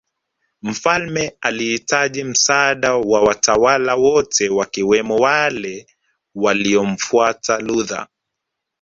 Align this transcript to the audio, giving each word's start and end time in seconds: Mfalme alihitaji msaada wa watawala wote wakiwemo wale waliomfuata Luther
Mfalme 0.61 1.33
alihitaji 1.41 2.23
msaada 2.23 2.95
wa 2.95 3.21
watawala 3.23 3.95
wote 3.95 4.49
wakiwemo 4.49 5.15
wale 5.15 5.87
waliomfuata 6.35 7.59
Luther 7.59 8.07